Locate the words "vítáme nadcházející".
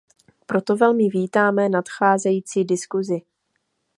1.09-2.65